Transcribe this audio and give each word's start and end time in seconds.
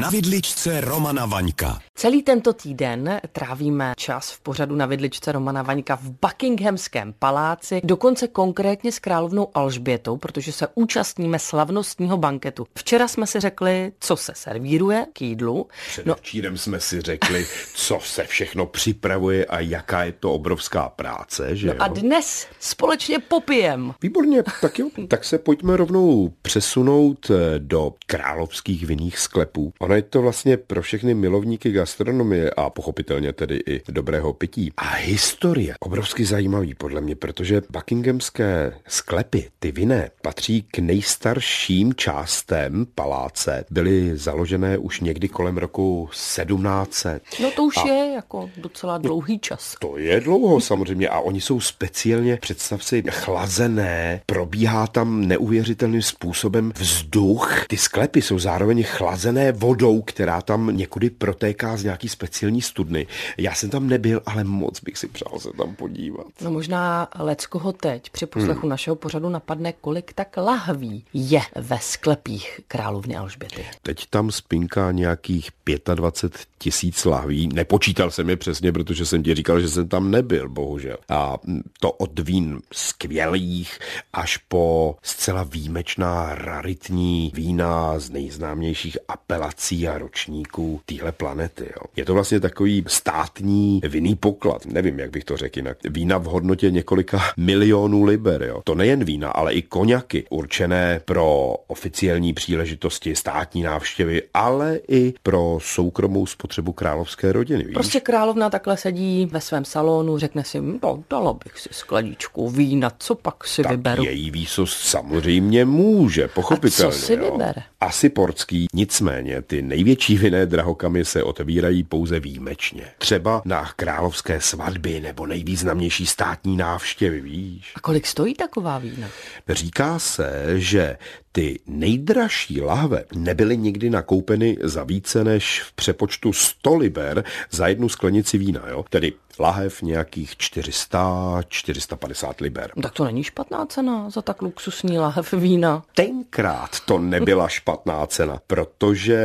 Na 0.00 0.10
vidličce 0.10 0.80
Romana 0.80 1.26
Vaňka. 1.26 1.78
Celý 1.94 2.22
tento 2.22 2.52
týden 2.52 3.20
trávíme 3.32 3.92
čas 3.96 4.30
v 4.30 4.40
pořadu 4.40 4.76
na 4.76 4.86
vidličce 4.86 5.32
Romana 5.32 5.62
Vaňka 5.62 5.96
v 5.96 6.10
Buckinghamském 6.22 7.14
paláci, 7.18 7.80
dokonce 7.84 8.28
konkrétně 8.28 8.92
s 8.92 8.98
královnou 8.98 9.48
Alžbětou, 9.54 10.16
protože 10.16 10.52
se 10.52 10.68
účastníme 10.74 11.38
slavnostního 11.38 12.16
banketu. 12.16 12.66
Včera 12.78 13.08
jsme 13.08 13.26
si 13.26 13.40
řekli, 13.40 13.92
co 14.00 14.16
se 14.16 14.32
servíruje 14.36 15.06
k 15.12 15.22
jídlu. 15.22 15.68
Předevčírem 15.88 16.52
no, 16.52 16.58
jsme 16.58 16.80
si 16.80 17.00
řekli, 17.00 17.46
co 17.74 17.98
se 18.04 18.24
všechno 18.24 18.66
připravuje 18.66 19.46
a 19.46 19.60
jaká 19.60 20.04
je 20.04 20.12
to 20.12 20.32
obrovská 20.32 20.88
práce, 20.88 21.56
že 21.56 21.66
no 21.66 21.72
jo? 21.72 21.78
a 21.82 21.88
dnes 21.88 22.46
společně 22.60 23.18
popijem. 23.18 23.94
Výborně, 24.02 24.42
tak 24.60 24.78
jo, 24.78 24.88
tak 25.08 25.24
se 25.24 25.38
pojďme 25.38 25.76
rovnou 25.76 26.32
přesunout 26.42 27.30
eh, 27.30 27.58
do 27.58 27.94
královských 28.06 28.86
vinných 28.86 29.18
sklepů. 29.18 29.72
Ono 29.84 29.94
je 29.94 30.02
to 30.02 30.22
vlastně 30.22 30.56
pro 30.56 30.82
všechny 30.82 31.14
milovníky 31.14 31.72
gastronomie 31.72 32.50
a 32.50 32.70
pochopitelně 32.70 33.32
tedy 33.32 33.60
i 33.66 33.82
dobrého 33.88 34.32
pití. 34.32 34.72
A 34.76 34.88
historie, 34.88 35.74
obrovsky 35.80 36.24
zajímavý 36.24 36.74
podle 36.74 37.00
mě, 37.00 37.16
protože 37.16 37.62
buckinghamské 37.70 38.72
sklepy, 38.88 39.50
ty 39.58 39.72
vinné, 39.72 40.10
patří 40.22 40.62
k 40.62 40.78
nejstarším 40.78 41.94
částem 41.94 42.86
paláce. 42.94 43.64
Byly 43.70 44.16
založené 44.16 44.78
už 44.78 45.00
někdy 45.00 45.28
kolem 45.28 45.56
roku 45.56 46.08
1700. 46.12 47.22
No 47.42 47.50
to 47.50 47.64
už 47.64 47.76
a 47.76 47.88
je 47.88 48.12
jako 48.14 48.50
docela 48.56 48.98
dlouhý 48.98 49.38
čas. 49.38 49.76
to 49.80 49.98
je 49.98 50.20
dlouho 50.20 50.60
samozřejmě 50.60 51.08
a 51.08 51.20
oni 51.20 51.40
jsou 51.40 51.60
speciálně, 51.60 52.36
představ 52.36 52.84
si, 52.84 53.02
chlazené, 53.10 54.20
probíhá 54.26 54.86
tam 54.86 55.28
neuvěřitelným 55.28 56.02
způsobem 56.02 56.72
vzduch. 56.76 57.66
Ty 57.68 57.76
sklepy 57.76 58.22
jsou 58.22 58.38
zároveň 58.38 58.84
chlazené 58.84 59.52
vodou, 59.52 59.73
která 60.02 60.42
tam 60.42 60.76
někudy 60.76 61.10
protéká 61.10 61.76
z 61.76 61.84
nějaký 61.84 62.08
speciální 62.08 62.62
studny. 62.62 63.06
Já 63.38 63.54
jsem 63.54 63.70
tam 63.70 63.88
nebyl, 63.88 64.22
ale 64.26 64.44
moc 64.44 64.80
bych 64.80 64.98
si 64.98 65.08
přál 65.08 65.38
se 65.38 65.48
tam 65.58 65.74
podívat. 65.74 66.26
No 66.40 66.50
možná 66.50 67.08
leckoho 67.18 67.72
teď 67.72 68.10
při 68.10 68.26
poslechu 68.26 68.60
hmm. 68.60 68.70
našeho 68.70 68.96
pořadu 68.96 69.28
napadne, 69.28 69.72
kolik 69.72 70.12
tak 70.12 70.36
lahví 70.36 71.04
je 71.14 71.40
ve 71.56 71.78
sklepích 71.80 72.60
královny 72.68 73.16
Alžběty. 73.16 73.66
Teď 73.82 74.06
tam 74.10 74.30
spinká 74.30 74.92
nějakých 74.92 75.50
25 75.94 76.46
tisíc 76.58 77.04
lahví. 77.04 77.48
Nepočítal 77.52 78.10
jsem 78.10 78.30
je 78.30 78.36
přesně, 78.36 78.72
protože 78.72 79.06
jsem 79.06 79.22
ti 79.22 79.34
říkal, 79.34 79.60
že 79.60 79.68
jsem 79.68 79.88
tam 79.88 80.10
nebyl, 80.10 80.48
bohužel. 80.48 80.96
A 81.08 81.36
to 81.80 81.92
od 81.92 82.18
vín 82.18 82.60
skvělých 82.72 83.78
až 84.12 84.36
po 84.36 84.96
zcela 85.02 85.42
výjimečná 85.42 86.34
raritní 86.34 87.32
vína 87.34 87.98
z 87.98 88.10
nejznámějších 88.10 88.98
apelací 89.08 89.63
a 89.72 89.98
ročníků 89.98 90.80
téhle 90.86 91.12
planety. 91.12 91.64
Jo. 91.64 91.82
Je 91.96 92.04
to 92.04 92.14
vlastně 92.14 92.40
takový 92.40 92.84
státní 92.86 93.80
vinný 93.88 94.14
poklad. 94.14 94.66
Nevím, 94.66 94.98
jak 94.98 95.10
bych 95.10 95.24
to 95.24 95.36
řekl 95.36 95.58
jinak. 95.58 95.78
Vína 95.90 96.18
v 96.18 96.24
hodnotě 96.24 96.70
několika 96.70 97.20
milionů 97.36 98.04
liber. 98.04 98.42
Jo. 98.42 98.60
To 98.64 98.74
nejen 98.74 99.04
vína, 99.04 99.30
ale 99.30 99.54
i 99.54 99.62
koněky 99.62 100.24
určené 100.30 101.00
pro 101.04 101.54
oficiální 101.66 102.32
příležitosti, 102.32 103.16
státní 103.16 103.62
návštěvy, 103.62 104.22
ale 104.34 104.80
i 104.88 105.14
pro 105.22 105.58
soukromou 105.62 106.26
spotřebu 106.26 106.72
královské 106.72 107.32
rodiny. 107.32 107.64
Víš? 107.64 107.74
Prostě 107.74 108.00
královna 108.00 108.50
takhle 108.50 108.76
sedí 108.76 109.26
ve 109.26 109.40
svém 109.40 109.64
salonu, 109.64 110.18
řekne 110.18 110.44
si, 110.44 110.60
no 110.82 111.04
dala 111.10 111.32
bych 111.32 111.58
si 111.58 111.68
skleničku 111.72 112.50
vína, 112.50 112.92
co 112.98 113.14
pak 113.14 113.46
si 113.46 113.62
tak 113.62 113.70
vyberu. 113.70 114.04
její 114.04 114.30
výsost 114.30 114.78
samozřejmě 114.78 115.64
může, 115.64 116.28
pochopitelně. 116.28 116.96
A 116.96 116.98
co 116.98 117.06
si 117.06 117.14
jo. 117.14 117.30
vybere? 117.32 117.62
Asi 117.80 118.08
portský, 118.08 118.66
nicméně 118.74 119.42
ty 119.42 119.53
největší 119.62 120.18
vinné 120.18 120.46
drahokamy 120.46 121.04
se 121.04 121.22
otevírají 121.22 121.84
pouze 121.84 122.20
výjimečně. 122.20 122.84
Třeba 122.98 123.42
na 123.44 123.72
královské 123.76 124.40
svatby 124.40 125.00
nebo 125.00 125.26
nejvýznamnější 125.26 126.06
státní 126.06 126.56
návštěvy, 126.56 127.20
víš. 127.20 127.72
A 127.76 127.80
kolik 127.80 128.06
stojí 128.06 128.34
taková 128.34 128.78
vína? 128.78 129.08
Říká 129.48 129.98
se, 129.98 130.44
že 130.54 130.96
ty 131.36 131.58
nejdražší 131.66 132.60
lahve 132.60 133.04
nebyly 133.14 133.56
nikdy 133.56 133.90
nakoupeny 133.90 134.56
za 134.62 134.84
více 134.84 135.24
než 135.24 135.62
v 135.62 135.72
přepočtu 135.72 136.32
100 136.32 136.76
liber 136.76 137.24
za 137.50 137.66
jednu 137.66 137.88
sklenici 137.88 138.38
vína, 138.38 138.62
jo? 138.68 138.84
Tedy 138.90 139.12
lahev 139.38 139.82
nějakých 139.82 140.36
400, 140.36 141.42
450 141.48 142.40
liber. 142.40 142.70
Tak 142.82 142.92
to 142.92 143.04
není 143.04 143.24
špatná 143.24 143.66
cena 143.66 144.10
za 144.10 144.22
tak 144.22 144.42
luxusní 144.42 144.98
lahev 144.98 145.32
vína. 145.32 145.82
Tenkrát 145.94 146.80
to 146.80 146.98
nebyla 146.98 147.48
špatná 147.48 148.06
cena, 148.06 148.40
protože 148.46 149.18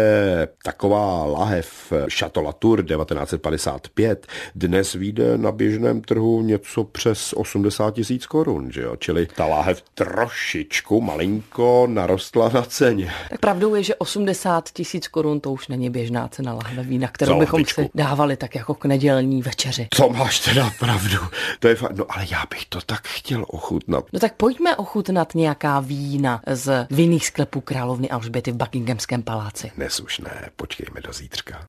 taková 0.64 1.26
lahev 1.26 1.94
Chateau 2.20 2.44
Latour 2.44 2.86
1955 2.86 4.28
dnes 4.56 4.94
vyjde 4.94 5.38
na 5.38 5.52
běžném 5.52 6.02
trhu 6.02 6.41
něco 6.41 6.84
přes 6.84 7.34
80 7.34 7.94
tisíc 7.94 8.26
korun, 8.26 8.72
že 8.72 8.81
jo? 8.81 8.96
Čili 8.96 9.28
ta 9.36 9.46
lahev 9.46 9.84
trošičku 9.94 11.02
malinko 11.02 11.88
narostla 11.99 12.49
na 12.49 12.61
ceně. 12.61 13.13
Tak 13.29 13.39
pravdou 13.39 13.75
je, 13.75 13.83
že 13.83 13.95
80 13.95 14.69
tisíc 14.69 15.07
korun 15.07 15.39
to 15.39 15.51
už 15.51 15.67
není 15.67 15.89
běžná 15.89 16.27
cena 16.27 16.53
lahve 16.53 16.83
vína, 16.83 17.07
kterou 17.07 17.33
Za 17.33 17.39
bychom 17.39 17.65
si 17.65 17.89
dávali 17.95 18.37
tak 18.37 18.55
jako 18.55 18.73
k 18.73 18.85
nedělní 18.85 19.41
večeři. 19.41 19.87
To 19.95 20.09
máš 20.09 20.39
teda 20.39 20.71
pravdu. 20.79 21.17
To 21.59 21.67
je 21.67 21.75
fakt, 21.75 21.95
no 21.97 22.05
ale 22.09 22.25
já 22.31 22.43
bych 22.49 22.65
to 22.65 22.81
tak 22.81 23.07
chtěl 23.07 23.45
ochutnat. 23.47 24.05
No 24.13 24.19
tak 24.19 24.33
pojďme 24.33 24.75
ochutnat 24.75 25.35
nějaká 25.35 25.79
vína 25.79 26.41
z 26.47 26.87
vinných 26.89 27.27
sklepů 27.27 27.61
královny 27.61 28.09
Alžběty 28.09 28.51
v 28.51 28.55
Buckinghamském 28.55 29.23
paláci. 29.23 29.71
Dnes 29.75 29.99
už 29.99 30.19
ne, 30.19 30.49
počkejme 30.55 31.01
do 31.01 31.13
zítřka. 31.13 31.67